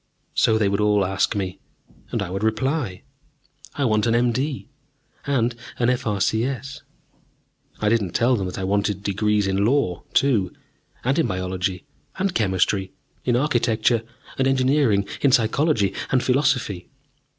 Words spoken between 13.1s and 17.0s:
in Architecture and Engineering, in Psychology and Philosophy.